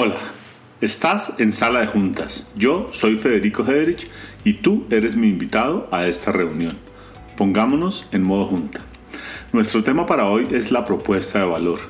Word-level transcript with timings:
Hola, 0.00 0.14
estás 0.80 1.32
en 1.38 1.50
sala 1.50 1.80
de 1.80 1.88
juntas. 1.88 2.46
Yo 2.54 2.88
soy 2.92 3.18
Federico 3.18 3.64
Hederich 3.64 4.08
y 4.44 4.52
tú 4.52 4.86
eres 4.90 5.16
mi 5.16 5.28
invitado 5.28 5.88
a 5.90 6.06
esta 6.06 6.30
reunión. 6.30 6.78
Pongámonos 7.36 8.06
en 8.12 8.22
modo 8.22 8.46
junta. 8.46 8.82
Nuestro 9.52 9.82
tema 9.82 10.06
para 10.06 10.28
hoy 10.28 10.46
es 10.52 10.70
la 10.70 10.84
propuesta 10.84 11.40
de 11.40 11.46
valor 11.46 11.80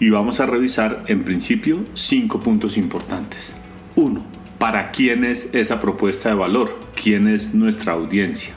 y 0.00 0.10
vamos 0.10 0.40
a 0.40 0.46
revisar 0.46 1.04
en 1.06 1.22
principio 1.22 1.84
cinco 1.94 2.40
puntos 2.40 2.76
importantes. 2.76 3.54
1. 3.94 4.26
¿Para 4.58 4.90
quién 4.90 5.22
es 5.22 5.50
esa 5.52 5.80
propuesta 5.80 6.30
de 6.30 6.34
valor? 6.34 6.76
¿Quién 7.00 7.28
es 7.28 7.54
nuestra 7.54 7.92
audiencia? 7.92 8.52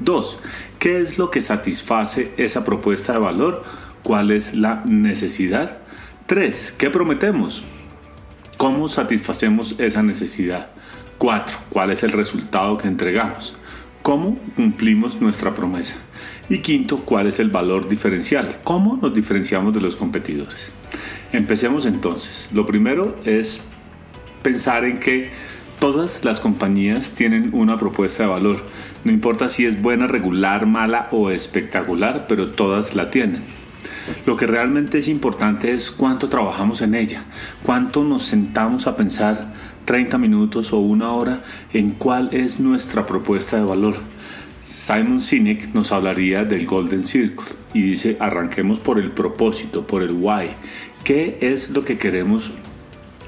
2. 0.00 0.38
¿Qué 0.78 1.00
es 1.00 1.16
lo 1.16 1.30
que 1.30 1.40
satisface 1.40 2.30
esa 2.36 2.62
propuesta 2.62 3.14
de 3.14 3.20
valor? 3.20 3.64
¿Cuál 4.02 4.32
es 4.32 4.54
la 4.54 4.82
necesidad? 4.84 5.78
3. 6.26 6.74
¿Qué 6.76 6.90
prometemos? 6.90 7.62
¿Cómo 8.56 8.88
satisfacemos 8.88 9.74
esa 9.78 10.02
necesidad? 10.02 10.70
4. 11.18 11.58
¿Cuál 11.70 11.90
es 11.90 12.02
el 12.02 12.12
resultado 12.12 12.78
que 12.78 12.86
entregamos? 12.86 13.56
¿Cómo 14.02 14.38
cumplimos 14.54 15.20
nuestra 15.20 15.52
promesa? 15.52 15.96
Y 16.48 16.58
quinto, 16.58 16.98
¿cuál 16.98 17.26
es 17.26 17.40
el 17.40 17.50
valor 17.50 17.88
diferencial? 17.88 18.48
¿Cómo 18.62 18.96
nos 18.96 19.14
diferenciamos 19.14 19.74
de 19.74 19.80
los 19.80 19.96
competidores? 19.96 20.70
Empecemos 21.32 21.84
entonces. 21.84 22.48
Lo 22.52 22.64
primero 22.64 23.16
es 23.24 23.60
pensar 24.42 24.84
en 24.84 24.98
que 24.98 25.30
todas 25.80 26.24
las 26.24 26.38
compañías 26.38 27.12
tienen 27.12 27.50
una 27.54 27.76
propuesta 27.76 28.22
de 28.22 28.28
valor. 28.28 28.62
No 29.04 29.10
importa 29.10 29.48
si 29.48 29.66
es 29.66 29.82
buena, 29.82 30.06
regular, 30.06 30.64
mala 30.66 31.08
o 31.10 31.30
espectacular, 31.30 32.26
pero 32.28 32.50
todas 32.50 32.94
la 32.94 33.10
tienen. 33.10 33.42
Lo 34.26 34.36
que 34.36 34.46
realmente 34.46 34.98
es 34.98 35.08
importante 35.08 35.72
es 35.72 35.90
cuánto 35.90 36.28
trabajamos 36.28 36.82
en 36.82 36.94
ella, 36.94 37.24
cuánto 37.62 38.04
nos 38.04 38.24
sentamos 38.24 38.86
a 38.86 38.96
pensar 38.96 39.52
30 39.84 40.18
minutos 40.18 40.72
o 40.72 40.78
una 40.78 41.12
hora 41.12 41.42
en 41.72 41.92
cuál 41.92 42.28
es 42.32 42.60
nuestra 42.60 43.06
propuesta 43.06 43.56
de 43.56 43.64
valor. 43.64 43.94
Simon 44.62 45.20
Sinek 45.20 45.74
nos 45.74 45.92
hablaría 45.92 46.44
del 46.44 46.66
Golden 46.66 47.04
Circle 47.04 47.44
y 47.74 47.82
dice, 47.82 48.16
arranquemos 48.18 48.80
por 48.80 48.98
el 48.98 49.10
propósito, 49.10 49.86
por 49.86 50.02
el 50.02 50.12
why. 50.12 50.50
¿Qué 51.02 51.38
es 51.42 51.68
lo 51.70 51.84
que 51.84 51.98
queremos 51.98 52.50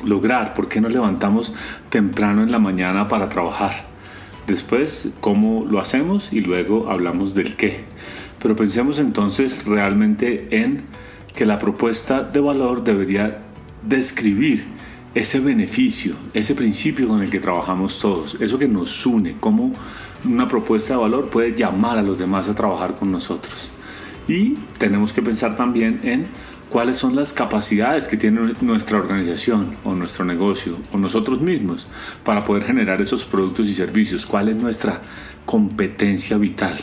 lograr? 0.05 0.55
¿Por 0.55 0.69
qué 0.69 0.81
nos 0.81 0.93
levantamos 0.93 1.53
temprano 1.91 2.43
en 2.43 2.51
la 2.51 2.59
mañana 2.59 3.07
para 3.09 3.29
trabajar? 3.29 3.85
Después, 4.47 5.11
¿cómo 5.21 5.67
lo 5.69 5.81
hacemos? 5.81 6.33
Y 6.33 6.41
luego 6.41 6.89
hablamos 6.89 7.35
del 7.35 7.57
qué. 7.57 7.85
Pero 8.47 8.55
pensemos 8.55 9.01
entonces 9.01 9.65
realmente 9.65 10.47
en 10.53 10.85
que 11.35 11.45
la 11.45 11.59
propuesta 11.59 12.23
de 12.23 12.39
valor 12.39 12.85
debería 12.85 13.43
describir 13.83 14.67
ese 15.17 15.41
beneficio, 15.41 16.15
ese 16.33 16.55
principio 16.55 17.09
con 17.09 17.21
el 17.23 17.29
que 17.29 17.41
trabajamos 17.41 17.99
todos, 17.99 18.37
eso 18.41 18.57
que 18.57 18.69
nos 18.69 19.05
une, 19.05 19.35
cómo 19.41 19.73
una 20.25 20.47
propuesta 20.47 20.95
de 20.95 21.01
valor 21.01 21.29
puede 21.29 21.57
llamar 21.57 21.99
a 21.99 22.03
los 22.03 22.19
demás 22.19 22.49
a 22.49 22.55
trabajar 22.55 22.95
con 22.95 23.11
nosotros. 23.11 23.69
Y 24.29 24.51
tenemos 24.79 25.13
que 25.13 25.23
pensar 25.23 25.57
también 25.57 25.99
en 26.05 26.29
cuáles 26.69 26.99
son 26.99 27.15
las 27.15 27.33
capacidades 27.33 28.09
que 28.09 28.17
tiene 28.17 28.53
nuestra 28.61 28.99
organización 28.99 29.77
o 29.85 29.95
nuestro 29.95 30.25
negocio 30.25 30.79
o 30.93 30.99
nosotros 30.99 31.41
mismos 31.41 31.87
para 32.25 32.45
poder 32.45 32.65
generar 32.65 33.01
esos 33.01 33.25
productos 33.25 33.69
y 33.69 33.75
servicios, 33.75 34.27
cuál 34.27 34.49
es 34.49 34.57
nuestra 34.57 35.01
competencia 35.45 36.37
vital. 36.37 36.77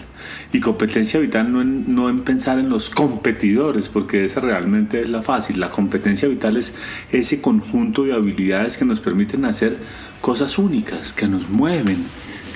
Y 0.54 0.62
competencia 0.62 1.20
vital 1.20 1.52
no 1.52 2.10
en, 2.10 2.20
pensar 2.22 2.58
en 2.58 2.70
los 2.70 2.90
competidores, 2.90 3.90
porque 3.90 4.24
esa 4.24 4.40
realmente 4.40 5.02
es 5.02 5.10
la 5.10 5.22
fácil. 5.22 5.60
La 5.60 5.70
competencia 5.70 6.28
vital 6.28 6.58
es 6.58 6.74
ese 7.12 7.42
conjunto 7.42 8.04
de 8.04 8.14
habilidades 8.14 8.78
que 8.78 8.86
nos 8.86 9.02
permiten 9.02 9.46
hacer 9.46 9.78
cosas 10.22 10.58
únicas, 10.58 11.12
que 11.12 11.28
nos 11.28 11.50
mueven, 11.50 12.06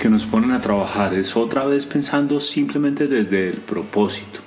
que 0.00 0.08
nos 0.08 0.24
ponen 0.24 0.52
a 0.52 0.60
trabajar. 0.60 1.12
Es 1.12 1.36
otra 1.36 1.66
vez 1.66 1.84
pensando 1.84 2.40
simplemente 2.40 3.06
desde 3.06 3.50
el 3.50 3.56
propósito. 3.58 4.40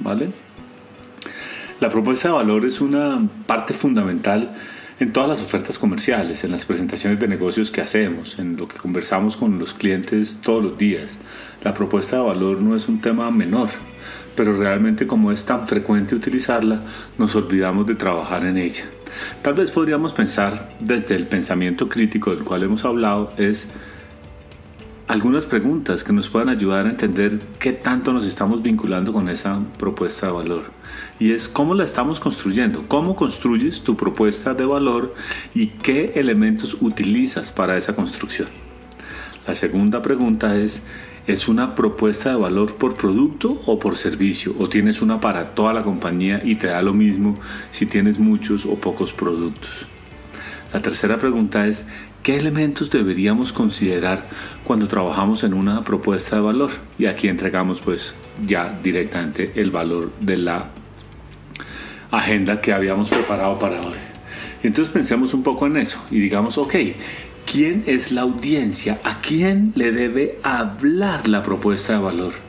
¿Vale? 0.00 0.45
La 1.78 1.90
propuesta 1.90 2.28
de 2.28 2.34
valor 2.34 2.64
es 2.64 2.80
una 2.80 3.28
parte 3.46 3.74
fundamental 3.74 4.54
en 4.98 5.12
todas 5.12 5.28
las 5.28 5.42
ofertas 5.42 5.78
comerciales, 5.78 6.42
en 6.42 6.50
las 6.50 6.64
presentaciones 6.64 7.20
de 7.20 7.28
negocios 7.28 7.70
que 7.70 7.82
hacemos, 7.82 8.38
en 8.38 8.56
lo 8.56 8.66
que 8.66 8.78
conversamos 8.78 9.36
con 9.36 9.58
los 9.58 9.74
clientes 9.74 10.38
todos 10.42 10.64
los 10.64 10.78
días. 10.78 11.18
La 11.62 11.74
propuesta 11.74 12.16
de 12.16 12.22
valor 12.22 12.62
no 12.62 12.74
es 12.76 12.88
un 12.88 13.02
tema 13.02 13.30
menor, 13.30 13.68
pero 14.34 14.56
realmente 14.56 15.06
como 15.06 15.30
es 15.30 15.44
tan 15.44 15.68
frecuente 15.68 16.14
utilizarla, 16.14 16.80
nos 17.18 17.36
olvidamos 17.36 17.86
de 17.86 17.94
trabajar 17.94 18.46
en 18.46 18.56
ella. 18.56 18.84
Tal 19.42 19.52
vez 19.52 19.70
podríamos 19.70 20.14
pensar 20.14 20.74
desde 20.80 21.14
el 21.14 21.26
pensamiento 21.26 21.90
crítico 21.90 22.30
del 22.34 22.42
cual 22.42 22.62
hemos 22.62 22.86
hablado, 22.86 23.34
es 23.36 23.68
algunas 25.08 25.46
preguntas 25.46 26.02
que 26.02 26.12
nos 26.12 26.28
puedan 26.28 26.48
ayudar 26.48 26.86
a 26.86 26.90
entender 26.90 27.38
qué 27.60 27.72
tanto 27.72 28.12
nos 28.12 28.26
estamos 28.26 28.62
vinculando 28.62 29.12
con 29.12 29.28
esa 29.28 29.60
propuesta 29.78 30.26
de 30.26 30.32
valor. 30.32 30.64
Y 31.20 31.32
es 31.32 31.48
cómo 31.48 31.74
la 31.74 31.84
estamos 31.84 32.18
construyendo, 32.18 32.88
cómo 32.88 33.14
construyes 33.14 33.82
tu 33.82 33.96
propuesta 33.96 34.54
de 34.54 34.66
valor 34.66 35.14
y 35.54 35.68
qué 35.68 36.12
elementos 36.16 36.76
utilizas 36.80 37.52
para 37.52 37.76
esa 37.76 37.94
construcción. 37.94 38.48
La 39.46 39.54
segunda 39.54 40.02
pregunta 40.02 40.56
es, 40.56 40.82
¿es 41.28 41.46
una 41.46 41.76
propuesta 41.76 42.30
de 42.30 42.36
valor 42.36 42.74
por 42.74 42.96
producto 42.96 43.62
o 43.66 43.78
por 43.78 43.96
servicio? 43.96 44.56
¿O 44.58 44.68
tienes 44.68 45.02
una 45.02 45.20
para 45.20 45.54
toda 45.54 45.72
la 45.72 45.84
compañía 45.84 46.42
y 46.44 46.56
te 46.56 46.66
da 46.66 46.82
lo 46.82 46.94
mismo 46.94 47.38
si 47.70 47.86
tienes 47.86 48.18
muchos 48.18 48.66
o 48.66 48.74
pocos 48.74 49.12
productos? 49.12 49.86
La 50.72 50.82
tercera 50.82 51.16
pregunta 51.16 51.66
es, 51.68 51.86
¿qué 52.26 52.36
elementos 52.36 52.90
deberíamos 52.90 53.52
considerar 53.52 54.26
cuando 54.64 54.88
trabajamos 54.88 55.44
en 55.44 55.54
una 55.54 55.84
propuesta 55.84 56.34
de 56.34 56.42
valor? 56.42 56.72
Y 56.98 57.06
aquí 57.06 57.28
entregamos 57.28 57.80
pues 57.80 58.16
ya 58.44 58.76
directamente 58.82 59.52
el 59.54 59.70
valor 59.70 60.10
de 60.18 60.36
la 60.36 60.70
agenda 62.10 62.60
que 62.60 62.72
habíamos 62.72 63.10
preparado 63.10 63.60
para 63.60 63.80
hoy. 63.80 63.94
Entonces 64.64 64.92
pensemos 64.92 65.34
un 65.34 65.44
poco 65.44 65.68
en 65.68 65.76
eso 65.76 66.04
y 66.10 66.18
digamos, 66.18 66.58
ok, 66.58 66.74
¿quién 67.44 67.84
es 67.86 68.10
la 68.10 68.22
audiencia? 68.22 68.98
¿A 69.04 69.20
quién 69.20 69.70
le 69.76 69.92
debe 69.92 70.40
hablar 70.42 71.28
la 71.28 71.44
propuesta 71.44 71.92
de 71.92 72.00
valor? 72.00 72.45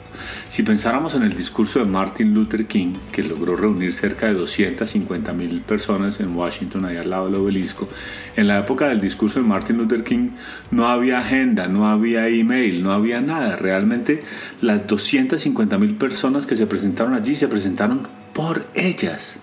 Si 0.50 0.64
pensáramos 0.64 1.16
en 1.16 1.24
el 1.24 1.36
discurso 1.36 1.80
de 1.80 1.86
Martin 1.86 2.34
Luther 2.34 2.66
King, 2.66 2.94
que 3.12 3.24
logró 3.24 3.56
reunir 3.56 3.94
cerca 3.94 4.28
de 4.28 4.34
250 4.34 5.34
mil 5.34 5.62
personas 5.62 6.20
en 6.20 6.36
Washington, 6.36 6.86
ahí 6.86 6.98
al 6.98 7.10
lado 7.10 7.26
del 7.26 7.36
obelisco, 7.36 7.88
en 8.36 8.48
la 8.48 8.60
época 8.60 8.88
del 8.88 9.02
discurso 9.02 9.40
de 9.40 9.46
Martin 9.46 9.78
Luther 9.78 10.04
King 10.04 10.30
no 10.72 10.88
había 10.88 11.20
agenda, 11.20 11.68
no 11.68 11.88
había 11.88 12.28
email, 12.28 12.84
no 12.84 12.92
había 12.92 13.22
nada. 13.22 13.56
Realmente 13.56 14.24
las 14.62 14.88
250 14.88 15.78
mil 15.78 15.96
personas 15.96 16.46
que 16.46 16.56
se 16.56 16.68
presentaron 16.68 17.14
allí 17.14 17.36
se 17.36 17.48
presentaron 17.48 18.08
por 18.34 18.68
ellas. 18.74 19.40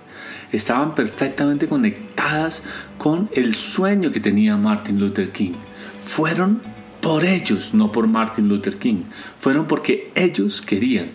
Estaban 0.53 0.95
perfectamente 0.95 1.67
conectadas 1.67 2.63
con 2.97 3.29
el 3.35 3.55
sueño 3.55 4.11
que 4.11 4.21
tenía 4.21 4.57
Martin 4.57 5.01
Luther 5.01 5.31
King. 5.31 5.53
Fueron 6.01 6.74
por 7.05 7.23
ellos, 7.23 7.75
no 7.75 7.93
por 7.93 8.09
Martin 8.09 8.49
Luther 8.49 8.79
King. 8.79 9.03
Fueron 9.39 9.67
porque 9.67 10.11
ellos 10.15 10.63
querían. 10.63 11.11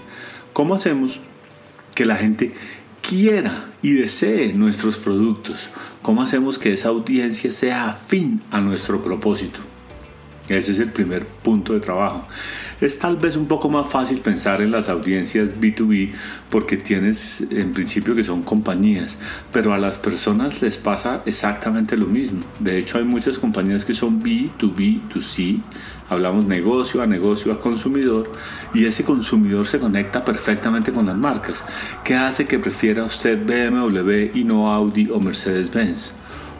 ¿Cómo 0.53 0.75
hacemos 0.75 1.19
que 1.95 2.05
la 2.05 2.15
gente 2.15 2.53
quiera 3.01 3.71
y 3.81 3.93
desee 3.93 4.53
nuestros 4.53 4.99
productos? 4.99 5.67
¿Cómo 6.03 6.21
hacemos 6.21 6.59
que 6.59 6.73
esa 6.73 6.89
audiencia 6.89 7.51
sea 7.51 7.89
afín 7.89 8.43
a 8.51 8.61
nuestro 8.61 9.01
propósito? 9.01 9.61
Ese 10.49 10.71
es 10.71 10.79
el 10.79 10.89
primer 10.89 11.25
punto 11.25 11.73
de 11.73 11.79
trabajo. 11.79 12.27
Es 12.81 12.97
tal 12.97 13.17
vez 13.17 13.35
un 13.35 13.45
poco 13.47 13.69
más 13.69 13.89
fácil 13.89 14.19
pensar 14.19 14.61
en 14.61 14.71
las 14.71 14.89
audiencias 14.89 15.53
B2B 15.59 16.11
porque 16.49 16.77
tienes 16.77 17.45
en 17.51 17.73
principio 17.73 18.15
que 18.15 18.23
son 18.23 18.41
compañías, 18.41 19.17
pero 19.51 19.73
a 19.73 19.77
las 19.77 19.97
personas 19.97 20.61
les 20.61 20.77
pasa 20.77 21.21
exactamente 21.25 21.97
lo 21.97 22.07
mismo. 22.07 22.39
De 22.59 22.77
hecho 22.77 22.97
hay 22.97 23.03
muchas 23.03 23.37
compañías 23.37 23.85
que 23.85 23.93
son 23.93 24.23
B2B2C, 24.23 25.61
hablamos 26.09 26.45
negocio 26.45 27.01
a 27.01 27.05
negocio 27.05 27.51
a 27.51 27.59
consumidor 27.59 28.31
y 28.73 28.85
ese 28.85 29.03
consumidor 29.03 29.67
se 29.67 29.77
conecta 29.77 30.23
perfectamente 30.25 30.91
con 30.91 31.05
las 31.05 31.17
marcas. 31.17 31.63
¿Qué 32.03 32.15
hace 32.15 32.45
que 32.47 32.59
prefiera 32.59 33.03
usted 33.03 33.37
BMW 33.45 34.37
y 34.37 34.43
no 34.45 34.71
Audi 34.71 35.09
o 35.11 35.19
Mercedes-Benz? 35.19 36.13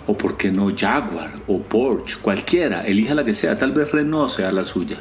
O 0.10 0.18
por 0.18 0.38
qué 0.38 0.50
no 0.52 0.76
Jaguar 0.76 1.34
o 1.46 1.62
Porsche, 1.62 2.18
cualquiera, 2.20 2.82
elija 2.82 3.14
la 3.14 3.24
que 3.24 3.36
sea, 3.36 3.56
tal 3.56 3.74
vez 3.74 3.92
Renault 3.92 4.32
sea 4.32 4.52
la 4.52 4.64
suya. 4.64 4.98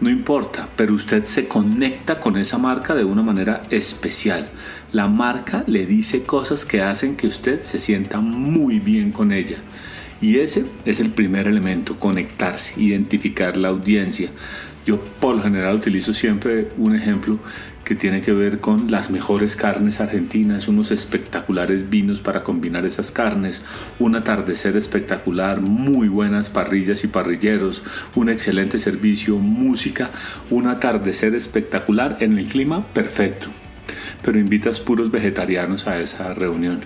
No 0.00 0.08
importa, 0.08 0.68
pero 0.76 0.94
usted 0.94 1.24
se 1.24 1.48
conecta 1.48 2.20
con 2.20 2.36
esa 2.36 2.56
marca 2.56 2.94
de 2.94 3.02
una 3.02 3.20
manera 3.20 3.64
especial. 3.70 4.48
La 4.92 5.08
marca 5.08 5.64
le 5.66 5.86
dice 5.86 6.22
cosas 6.22 6.64
que 6.64 6.82
hacen 6.82 7.16
que 7.16 7.26
usted 7.26 7.62
se 7.64 7.80
sienta 7.80 8.20
muy 8.20 8.78
bien 8.78 9.10
con 9.10 9.32
ella. 9.32 9.56
Y 10.20 10.38
ese 10.38 10.66
es 10.84 11.00
el 11.00 11.10
primer 11.10 11.48
elemento, 11.48 11.98
conectarse, 11.98 12.80
identificar 12.80 13.56
la 13.56 13.68
audiencia. 13.68 14.30
Yo 14.88 14.98
por 15.20 15.36
lo 15.36 15.42
general 15.42 15.74
utilizo 15.74 16.14
siempre 16.14 16.70
un 16.78 16.96
ejemplo 16.96 17.38
que 17.84 17.94
tiene 17.94 18.22
que 18.22 18.32
ver 18.32 18.58
con 18.58 18.90
las 18.90 19.10
mejores 19.10 19.54
carnes 19.54 20.00
argentinas, 20.00 20.66
unos 20.66 20.90
espectaculares 20.92 21.90
vinos 21.90 22.22
para 22.22 22.42
combinar 22.42 22.86
esas 22.86 23.10
carnes, 23.10 23.62
un 23.98 24.16
atardecer 24.16 24.78
espectacular, 24.78 25.60
muy 25.60 26.08
buenas 26.08 26.48
parrillas 26.48 27.04
y 27.04 27.08
parrilleros, 27.08 27.82
un 28.14 28.30
excelente 28.30 28.78
servicio, 28.78 29.36
música, 29.36 30.08
un 30.48 30.68
atardecer 30.68 31.34
espectacular 31.34 32.16
en 32.20 32.38
el 32.38 32.46
clima 32.46 32.80
perfecto 32.80 33.50
pero 34.22 34.38
invitas 34.38 34.80
puros 34.80 35.10
vegetarianos 35.10 35.86
a 35.86 36.00
esa 36.00 36.32
reunión. 36.32 36.80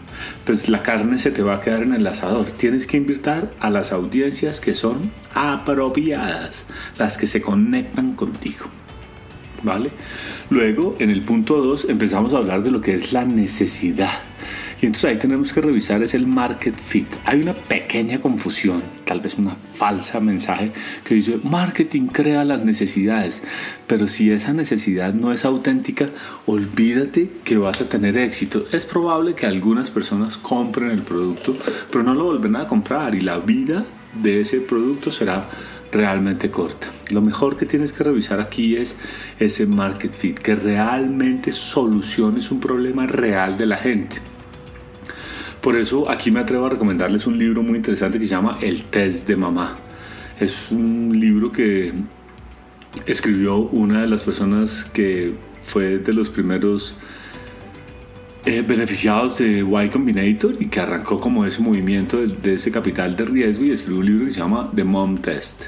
Pues 0.45 0.69
la 0.69 0.83
carne 0.83 1.19
se 1.19 1.31
te 1.31 1.43
va 1.43 1.57
a 1.57 1.61
quedar 1.61 1.83
en 1.83 1.95
el 1.95 2.07
asador. 2.07 2.47
Tienes 2.47 2.87
que 2.87 2.97
invitar 2.97 3.53
a 3.61 3.71
las 3.71 3.93
audiencias 3.93 4.61
que 4.61 4.75
son 4.75 5.11
apropiadas, 5.35 6.65
las 6.99 7.17
que 7.17 7.27
se 7.27 7.41
conectan 7.41 8.13
contigo. 8.15 8.67
¿vale? 9.63 9.91
Luego, 10.51 10.97
en 10.99 11.11
el 11.11 11.23
punto 11.23 11.63
2, 11.63 11.87
empezamos 11.89 12.35
a 12.35 12.39
hablar 12.39 12.63
de 12.63 12.71
lo 12.71 12.81
que 12.81 12.95
es 12.95 13.13
la 13.13 13.25
necesidad. 13.25 14.11
Y 14.83 14.87
entonces 14.87 15.11
ahí 15.11 15.17
tenemos 15.17 15.53
que 15.53 15.61
revisar 15.61 16.03
es 16.03 16.13
el 16.13 16.27
market 16.27 16.75
fit. 16.75 17.07
Hay 17.25 17.41
una 17.41 17.55
pequeña 17.55 18.21
confusión, 18.21 18.83
tal 19.05 19.21
vez 19.21 19.39
una 19.39 19.55
falsa 19.55 20.19
mensaje 20.19 20.73
que 21.05 21.15
dice 21.15 21.39
marketing 21.45 22.09
crea 22.09 22.45
las 22.45 22.65
necesidades, 22.65 23.45
pero 23.87 24.09
si 24.09 24.33
esa 24.33 24.53
necesidad 24.53 25.15
no 25.15 25.33
es 25.33 25.45
auténtica, 25.45 26.11
olvídate 26.47 27.31
que 27.45 27.59
vas 27.59 27.81
a 27.81 27.89
tener 27.89 28.19
éxito. 28.19 28.67
Es 28.73 28.85
probable 28.85 29.35
que 29.37 29.47
algunas 29.47 29.93
personas 29.93 30.37
compren 30.37 30.91
el 30.91 31.03
producto, 31.03 31.57
pero 31.93 32.03
no 32.03 32.13
lo 32.15 32.25
volverán 32.25 32.63
a 32.63 32.67
comprar 32.67 33.15
y 33.15 33.21
la 33.21 33.39
vida 33.39 33.87
de 34.21 34.41
ese 34.41 34.59
producto 34.59 35.13
será 35.13 35.49
realmente 35.93 36.51
corta. 36.51 36.89
Lo 37.11 37.23
mejor 37.23 37.57
que 37.57 37.67
tienes 37.67 37.93
que 37.93 38.03
revisar 38.03 38.41
aquí 38.41 38.75
es 38.75 38.97
ese 39.39 39.65
market 39.65 40.13
fit, 40.13 40.41
que 40.41 40.57
realmente 40.57 41.53
soluciones 41.53 42.51
un 42.51 42.59
problema 42.59 43.07
real 43.07 43.57
de 43.57 43.67
la 43.67 43.77
gente. 43.77 44.32
Por 45.63 45.77
eso 45.77 46.11
aquí 46.11 46.33
me 46.33 46.41
atrevo 46.41 46.67
a 46.67 46.71
recomendarles 46.71 47.25
un 47.25 47.39
libro 47.39 47.63
muy 47.63 47.77
interesante 47.77 48.19
que 48.19 48.27
se 48.27 48.33
llama 48.33 48.59
El 48.61 48.83
test 48.83 49.29
de 49.29 49.37
mamá. 49.37 49.79
Es 50.41 50.73
un 50.73 51.19
libro 51.21 51.53
que 51.53 51.93
escribió 53.07 53.59
una 53.59 54.01
de 54.01 54.09
las 54.09 54.25
personas 54.25 54.85
que 54.85 55.35
fue 55.63 55.99
de 55.99 56.13
los 56.13 56.31
primeros 56.31 56.97
eh, 58.45 58.63
beneficiados 58.67 59.39
de 59.39 59.61
Y 59.61 59.89
Combinator 59.91 60.57
y 60.59 60.67
que 60.67 60.81
arrancó 60.81 61.21
como 61.21 61.47
ese 61.47 61.63
movimiento 61.63 62.19
de, 62.19 62.27
de, 62.27 62.55
ese 62.55 62.73
capital 62.73 63.15
de 63.15 63.25
riesgo 63.25 63.65
y 63.65 63.71
escribió 63.71 64.01
un 64.01 64.07
libro 64.07 64.25
que 64.25 64.31
se 64.33 64.41
llama 64.41 64.71
The 64.75 64.85
Mom 64.85 65.19
Test. 65.19 65.67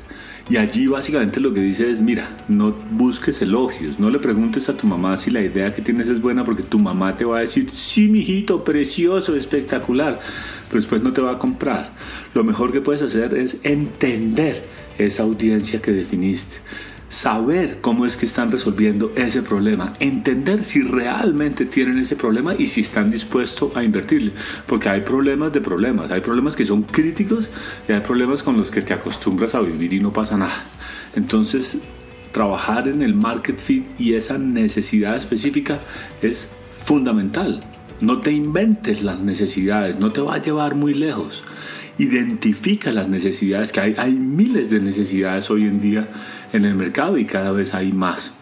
Y 0.50 0.58
allí 0.58 0.86
básicamente 0.86 1.40
lo 1.40 1.54
que 1.54 1.60
dice 1.60 1.90
es, 1.90 2.00
mira, 2.00 2.36
no 2.48 2.72
busques 2.90 3.40
elogios, 3.40 3.98
no 3.98 4.10
le 4.10 4.18
preguntes 4.18 4.68
a 4.68 4.76
tu 4.76 4.86
mamá 4.86 5.16
si 5.16 5.30
la 5.30 5.40
idea 5.40 5.72
que 5.72 5.80
tienes 5.80 6.08
es 6.08 6.20
buena 6.20 6.44
porque 6.44 6.62
tu 6.62 6.78
mamá 6.78 7.16
te 7.16 7.24
va 7.24 7.38
a 7.38 7.40
decir, 7.40 7.70
sí, 7.70 8.08
mijito, 8.08 8.62
precioso, 8.62 9.34
espectacular, 9.36 10.20
pero 10.68 10.80
después 10.80 11.02
no 11.02 11.14
te 11.14 11.22
va 11.22 11.32
a 11.32 11.38
comprar. 11.38 11.92
Lo 12.34 12.44
mejor 12.44 12.72
que 12.72 12.82
puedes 12.82 13.00
hacer 13.00 13.34
es 13.34 13.60
entender 13.62 14.64
esa 14.98 15.22
audiencia 15.22 15.80
que 15.80 15.92
definiste 15.92 16.56
saber 17.14 17.78
cómo 17.80 18.06
es 18.06 18.16
que 18.16 18.26
están 18.26 18.50
resolviendo 18.50 19.12
ese 19.14 19.40
problema, 19.40 19.92
entender 20.00 20.64
si 20.64 20.82
realmente 20.82 21.64
tienen 21.64 21.98
ese 21.98 22.16
problema 22.16 22.54
y 22.58 22.66
si 22.66 22.80
están 22.80 23.08
dispuestos 23.08 23.74
a 23.76 23.84
invertirle, 23.84 24.32
porque 24.66 24.88
hay 24.88 25.02
problemas 25.02 25.52
de 25.52 25.60
problemas, 25.60 26.10
hay 26.10 26.20
problemas 26.20 26.56
que 26.56 26.64
son 26.64 26.82
críticos 26.82 27.48
y 27.88 27.92
hay 27.92 28.00
problemas 28.00 28.42
con 28.42 28.56
los 28.56 28.72
que 28.72 28.82
te 28.82 28.92
acostumbras 28.92 29.54
a 29.54 29.60
vivir 29.60 29.92
y 29.92 30.00
no 30.00 30.12
pasa 30.12 30.36
nada. 30.36 30.64
Entonces, 31.14 31.78
trabajar 32.32 32.88
en 32.88 33.00
el 33.00 33.14
market 33.14 33.60
fit 33.60 33.86
y 33.96 34.14
esa 34.14 34.36
necesidad 34.36 35.16
específica 35.16 35.78
es 36.20 36.48
fundamental. 36.72 37.60
No 38.00 38.22
te 38.22 38.32
inventes 38.32 39.04
las 39.04 39.20
necesidades, 39.20 40.00
no 40.00 40.10
te 40.10 40.20
va 40.20 40.34
a 40.34 40.42
llevar 40.42 40.74
muy 40.74 40.94
lejos 40.94 41.44
identifica 41.98 42.92
las 42.92 43.08
necesidades 43.08 43.72
que 43.72 43.80
hay. 43.80 43.94
Hay 43.98 44.12
miles 44.12 44.70
de 44.70 44.80
necesidades 44.80 45.50
hoy 45.50 45.64
en 45.64 45.80
día 45.80 46.08
en 46.52 46.64
el 46.64 46.74
mercado 46.74 47.18
y 47.18 47.24
cada 47.24 47.52
vez 47.52 47.74
hay 47.74 47.92
más. 47.92 48.32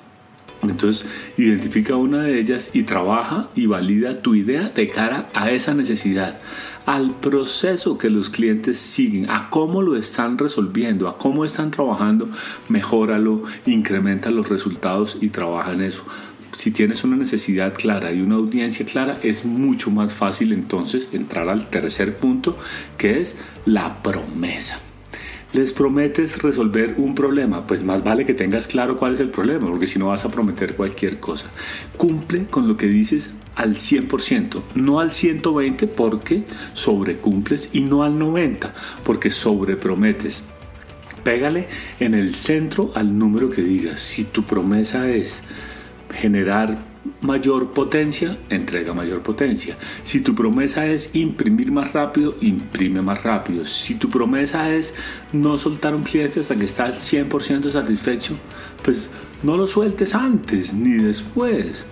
Entonces, 0.63 1.05
identifica 1.37 1.97
una 1.97 2.23
de 2.23 2.39
ellas 2.39 2.71
y 2.73 2.85
trabaja 2.85 3.49
y 3.57 3.67
valida 3.67 4.23
tu 4.23 4.37
idea 4.37 4.69
de 4.69 4.89
cara 4.89 5.29
a 5.35 5.51
esa 5.51 5.75
necesidad, 5.75 6.41
al 6.87 7.17
proceso 7.17 7.99
que 7.99 8.11
los 8.11 8.31
clientes 8.31 8.79
siguen, 8.79 9.29
a 9.29 9.51
cómo 9.51 9.83
lo 9.83 9.97
están 9.97 10.39
resolviendo, 10.39 11.09
a 11.09 11.19
cómo 11.19 11.45
están 11.45 11.73
trabajando, 11.73 12.29
mejóralo, 12.69 13.43
incrementa 13.67 14.31
los 14.31 14.49
resultados 14.49 15.19
y 15.21 15.31
trabaja 15.31 15.73
en 15.73 15.83
eso 15.83 16.05
si 16.57 16.71
tienes 16.71 17.05
una 17.05 17.17
necesidad 17.17 17.75
clara 17.75 18.13
y 18.13 18.21
una 18.21 18.37
audiencia 18.37 18.85
clara, 18.87 19.19
es 19.23 19.45
mucho 19.45 19.91
más 19.91 20.13
fácil 20.15 20.53
entonces 20.53 21.09
entrar 21.13 21.49
al 21.49 21.69
tercer 21.69 22.17
punto, 22.17 22.59
que 22.99 23.21
es 23.21 23.37
la 23.65 24.03
promesa. 24.03 24.81
Les 25.53 25.75
prometes 25.75 26.43
resolver 26.43 26.95
un 26.97 27.15
problema, 27.15 27.67
pues 27.67 27.85
más 27.85 28.03
vale 28.03 28.25
que 28.25 28.33
tengas 28.33 28.67
claro 28.67 28.97
cuál 28.97 29.13
es 29.13 29.21
el 29.21 29.29
problema, 29.29 29.69
porque 29.69 29.87
si 29.87 29.99
no 29.99 30.07
vas 30.07 30.25
a 30.25 30.31
prometer 30.31 30.77
cualquier 30.77 31.21
cosa. 31.21 31.45
Cumple 31.99 32.47
con 32.47 32.69
lo 32.69 32.79
que 32.79 32.87
dices 32.87 33.31
al 33.55 33.75
100%, 33.75 34.63
no 34.77 34.99
al 34.99 35.13
120 35.13 35.89
porque 35.89 36.45
sobrecumples 36.73 37.69
y 37.75 37.83
no 37.83 38.03
al 38.03 38.19
90 38.19 38.73
porque 39.05 39.31
sobreprometes. 39.31 40.45
Pégale 41.23 41.69
en 42.01 42.15
el 42.15 42.35
centro 42.35 42.91
al 42.95 43.19
número 43.19 43.51
que 43.51 43.63
digas. 43.63 44.01
Si 44.01 44.25
tu 44.25 44.45
promesa 44.45 45.11
es 45.11 45.43
generar 46.13 46.79
mayor 47.21 47.73
potencia, 47.73 48.37
entrega 48.49 48.95
mayor 48.95 49.23
potencia. 49.23 49.77
Si 50.03 50.21
tu 50.21 50.35
promesa 50.35 50.87
es 50.87 51.11
imprimir 51.15 51.73
más 51.73 51.93
rápido, 51.93 52.37
imprime 52.41 53.01
más 53.01 53.23
rápido. 53.23 53.65
Si 53.65 53.95
tu 53.95 54.09
promesa 54.09 54.71
es 54.71 54.95
no 55.33 55.59
soltar 55.59 55.95
un 55.95 56.03
cliente 56.03 56.41
hasta 56.41 56.57
que 56.57 56.65
estás 56.65 57.13
100% 57.13 57.71
satisfecho, 57.71 58.35
pues 58.85 59.11
no 59.43 59.57
lo 59.57 59.67
sueltes 59.67 60.15
antes 60.15 60.73
ni 60.75 61.03
después. 61.03 61.87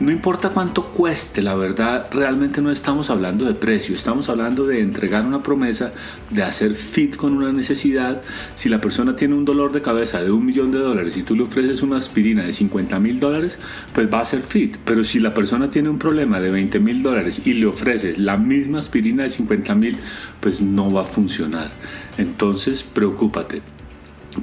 No 0.00 0.10
importa 0.10 0.48
cuánto 0.48 0.92
cueste, 0.92 1.42
la 1.42 1.54
verdad, 1.54 2.08
realmente 2.10 2.62
no 2.62 2.70
estamos 2.70 3.10
hablando 3.10 3.44
de 3.44 3.52
precio, 3.52 3.94
estamos 3.94 4.30
hablando 4.30 4.66
de 4.66 4.80
entregar 4.80 5.26
una 5.26 5.42
promesa, 5.42 5.92
de 6.30 6.42
hacer 6.42 6.74
fit 6.74 7.16
con 7.16 7.36
una 7.36 7.52
necesidad. 7.52 8.22
Si 8.54 8.70
la 8.70 8.80
persona 8.80 9.14
tiene 9.14 9.34
un 9.34 9.44
dolor 9.44 9.72
de 9.72 9.82
cabeza 9.82 10.22
de 10.22 10.30
un 10.30 10.46
millón 10.46 10.72
de 10.72 10.78
dólares 10.78 11.18
y 11.18 11.22
tú 11.22 11.36
le 11.36 11.42
ofreces 11.42 11.82
una 11.82 11.98
aspirina 11.98 12.44
de 12.44 12.54
50 12.54 12.98
mil 12.98 13.20
dólares, 13.20 13.58
pues 13.92 14.10
va 14.10 14.20
a 14.20 14.24
ser 14.24 14.40
fit. 14.40 14.78
Pero 14.86 15.04
si 15.04 15.20
la 15.20 15.34
persona 15.34 15.68
tiene 15.68 15.90
un 15.90 15.98
problema 15.98 16.40
de 16.40 16.50
20 16.50 16.80
mil 16.80 17.02
dólares 17.02 17.42
y 17.44 17.52
le 17.52 17.66
ofreces 17.66 18.18
la 18.18 18.38
misma 18.38 18.78
aspirina 18.78 19.24
de 19.24 19.30
50 19.30 19.74
mil, 19.74 19.98
pues 20.40 20.62
no 20.62 20.90
va 20.90 21.02
a 21.02 21.04
funcionar. 21.04 21.70
Entonces, 22.16 22.84
preocúpate 22.84 23.60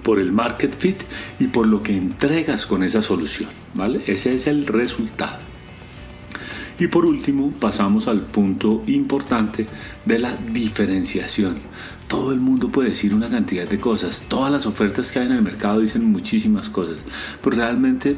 por 0.04 0.20
el 0.20 0.32
market 0.32 0.78
fit 0.78 1.02
y 1.40 1.48
por 1.48 1.68
lo 1.68 1.82
que 1.82 1.96
entregas 1.96 2.66
con 2.66 2.84
esa 2.84 3.02
solución, 3.02 3.50
¿vale? 3.74 4.04
Ese 4.08 4.34
es 4.34 4.48
el 4.48 4.66
resultado. 4.66 5.40
Y 6.80 6.88
por 6.88 7.06
último, 7.06 7.52
pasamos 7.52 8.08
al 8.08 8.22
punto 8.22 8.84
importante 8.86 9.66
de 10.06 10.20
la 10.20 10.36
diferenciación. 10.36 11.58
Todo 12.08 12.32
el 12.32 12.40
mundo 12.40 12.70
puede 12.70 12.90
decir 12.90 13.14
una 13.14 13.30
cantidad 13.30 13.68
de 13.68 13.80
cosas, 13.80 14.26
todas 14.28 14.52
las 14.52 14.66
ofertas 14.66 15.12
que 15.12 15.20
hay 15.20 15.26
en 15.26 15.34
el 15.34 15.42
mercado 15.42 15.80
dicen 15.80 16.06
muchísimas 16.06 16.70
cosas, 16.70 17.00
pero 17.42 17.58
realmente 17.58 18.16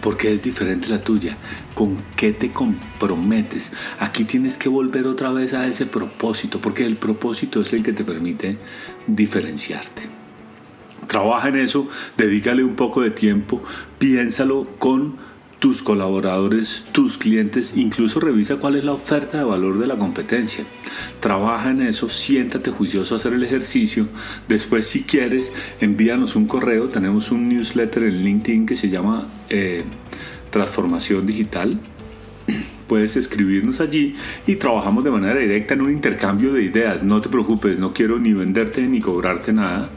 ¿Por 0.00 0.16
qué 0.16 0.32
es 0.32 0.42
diferente 0.42 0.88
la 0.88 1.00
tuya? 1.00 1.36
¿Con 1.74 1.96
qué 2.16 2.32
te 2.32 2.52
comprometes? 2.52 3.70
Aquí 3.98 4.24
tienes 4.24 4.58
que 4.58 4.68
volver 4.68 5.06
otra 5.06 5.32
vez 5.32 5.54
a 5.54 5.66
ese 5.66 5.86
propósito, 5.86 6.60
porque 6.60 6.84
el 6.84 6.96
propósito 6.96 7.60
es 7.60 7.72
el 7.72 7.82
que 7.82 7.92
te 7.92 8.04
permite 8.04 8.58
diferenciarte. 9.06 10.15
Trabaja 11.06 11.48
en 11.48 11.56
eso, 11.56 11.88
dedícale 12.16 12.64
un 12.64 12.74
poco 12.74 13.00
de 13.02 13.10
tiempo, 13.10 13.62
piénsalo 13.98 14.66
con 14.78 15.16
tus 15.58 15.82
colaboradores, 15.82 16.84
tus 16.92 17.16
clientes, 17.16 17.74
incluso 17.76 18.20
revisa 18.20 18.56
cuál 18.56 18.76
es 18.76 18.84
la 18.84 18.92
oferta 18.92 19.38
de 19.38 19.44
valor 19.44 19.78
de 19.78 19.86
la 19.86 19.96
competencia. 19.96 20.64
Trabaja 21.20 21.70
en 21.70 21.82
eso, 21.82 22.08
siéntate 22.08 22.70
juicioso 22.70 23.14
a 23.14 23.18
hacer 23.18 23.32
el 23.32 23.42
ejercicio. 23.42 24.06
Después, 24.48 24.86
si 24.86 25.02
quieres, 25.02 25.52
envíanos 25.80 26.36
un 26.36 26.46
correo. 26.46 26.88
Tenemos 26.88 27.30
un 27.30 27.48
newsletter 27.48 28.04
en 28.04 28.22
LinkedIn 28.22 28.66
que 28.66 28.76
se 28.76 28.90
llama 28.90 29.26
eh, 29.48 29.84
Transformación 30.50 31.24
Digital. 31.26 31.78
Puedes 32.86 33.16
escribirnos 33.16 33.80
allí 33.80 34.14
y 34.46 34.56
trabajamos 34.56 35.04
de 35.04 35.10
manera 35.10 35.40
directa 35.40 35.74
en 35.74 35.80
un 35.80 35.90
intercambio 35.90 36.52
de 36.52 36.62
ideas. 36.62 37.02
No 37.02 37.20
te 37.22 37.28
preocupes, 37.28 37.78
no 37.78 37.92
quiero 37.92 38.18
ni 38.18 38.34
venderte 38.34 38.82
ni 38.82 39.00
cobrarte 39.00 39.52
nada 39.52 39.90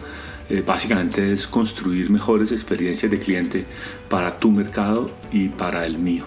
eh, 0.49 0.63
básicamente 0.65 1.31
es 1.31 1.47
construir 1.47 2.09
mejores 2.09 2.51
experiencias 2.51 3.11
de 3.11 3.19
cliente 3.19 3.65
para 4.09 4.39
tu 4.39 4.51
mercado 4.51 5.11
y 5.31 5.49
para 5.49 5.85
el 5.85 5.97
mío. 5.97 6.25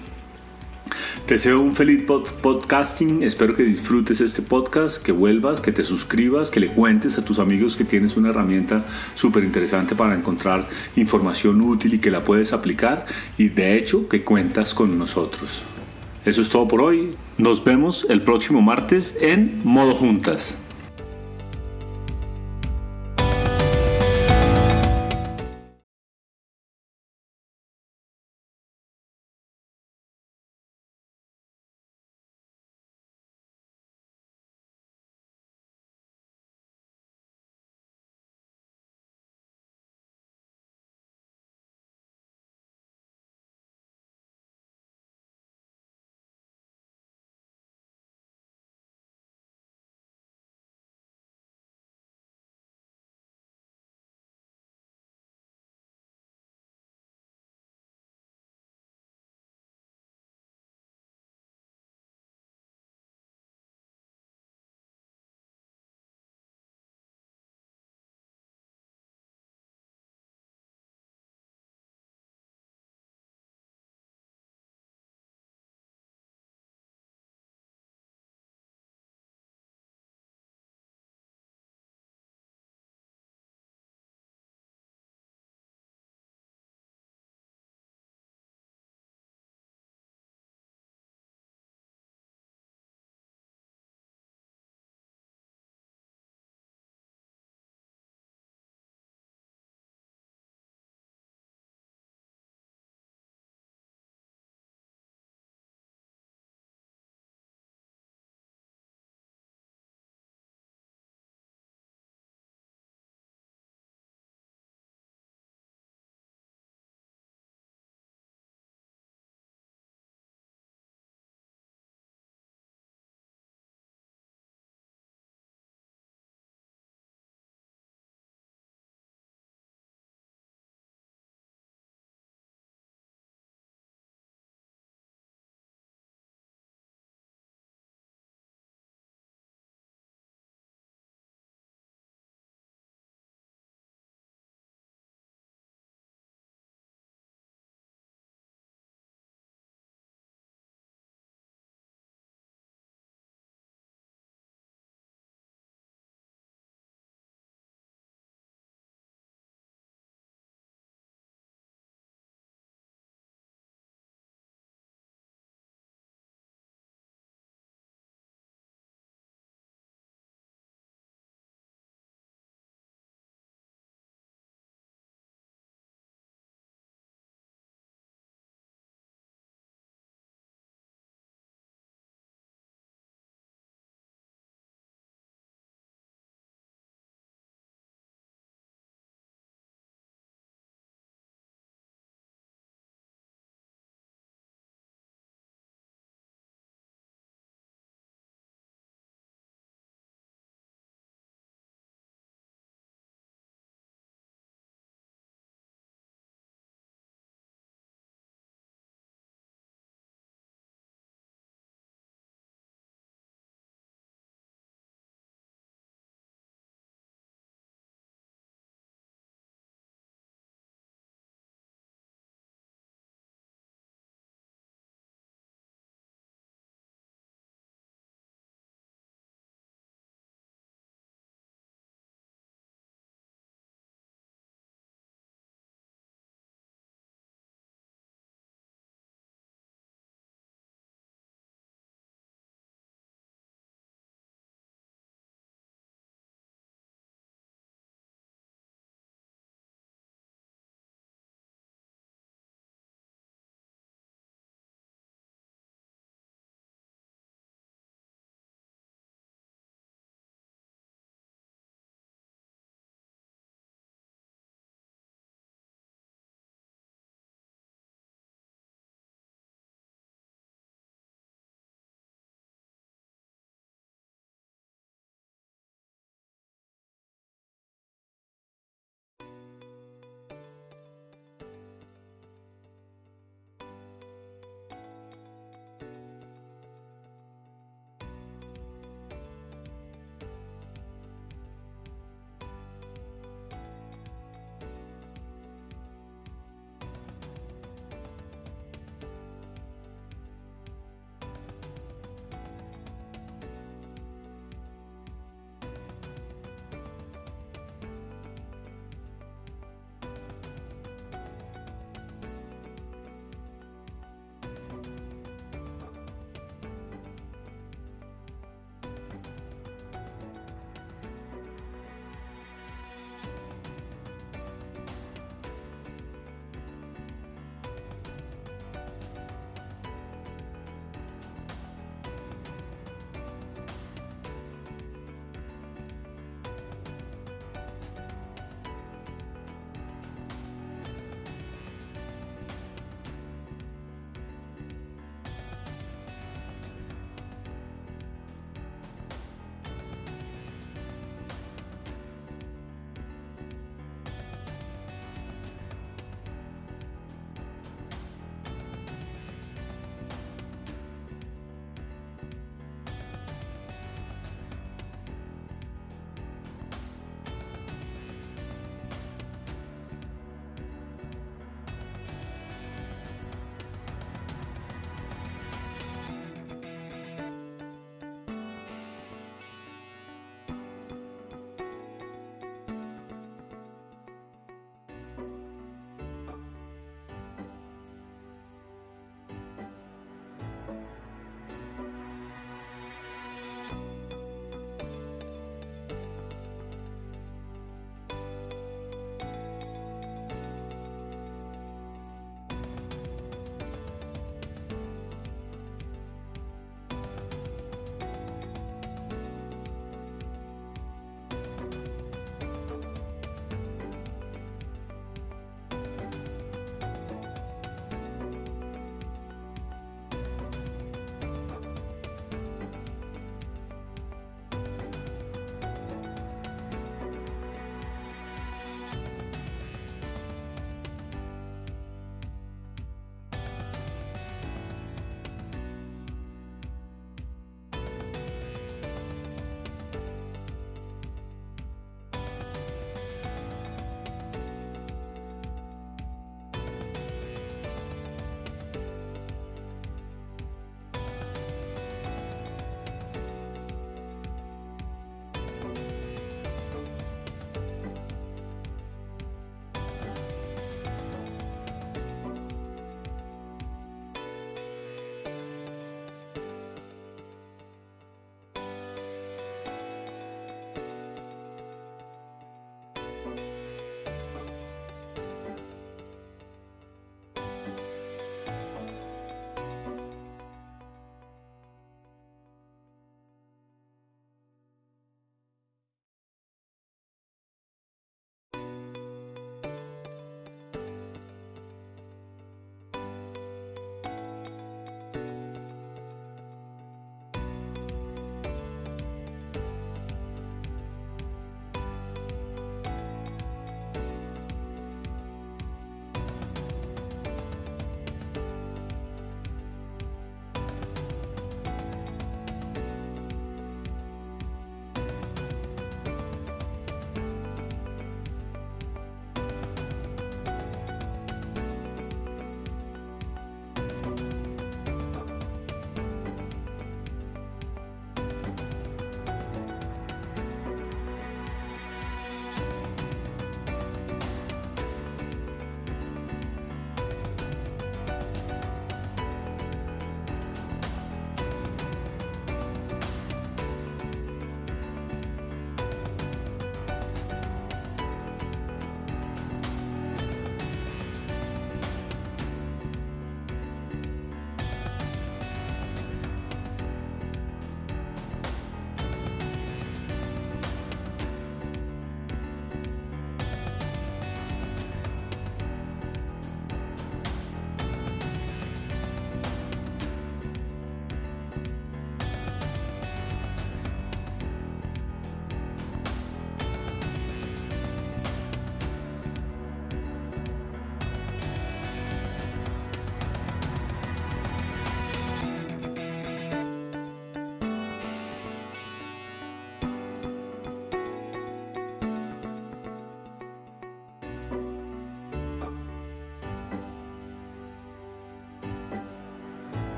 Te 1.27 1.35
deseo 1.35 1.61
un 1.61 1.75
feliz 1.75 2.03
podcasting, 2.03 3.23
espero 3.23 3.55
que 3.55 3.63
disfrutes 3.63 4.21
este 4.21 4.43
podcast, 4.43 5.03
que 5.03 5.13
vuelvas, 5.13 5.61
que 5.61 5.73
te 5.73 5.85
suscribas, 5.85 6.51
que 6.51 6.61
le 6.61 6.73
cuentes 6.73 7.17
a 7.17 7.25
tus 7.25 7.39
amigos 7.39 7.77
que 7.77 7.85
tienes 7.85 8.17
una 8.17 8.31
herramienta 8.31 8.85
súper 9.15 9.45
interesante 9.45 9.95
para 9.95 10.15
encontrar 10.15 10.69
información 10.97 11.61
útil 11.61 11.95
y 11.95 11.99
que 11.99 12.11
la 12.11 12.25
puedes 12.25 12.53
aplicar 12.53 13.07
y 13.39 13.49
de 13.49 13.77
hecho 13.77 14.09
que 14.09 14.25
cuentas 14.25 14.75
con 14.75 14.99
nosotros. 14.99 15.63
Eso 16.25 16.43
es 16.43 16.49
todo 16.49 16.69
por 16.69 16.83
hoy. 16.83 17.11
Nos 17.39 17.65
vemos 17.65 18.07
el 18.09 18.23
próximo 18.23 18.61
martes 18.61 19.17
en 19.21 19.61
Modo 19.65 19.95
Juntas. 19.95 20.59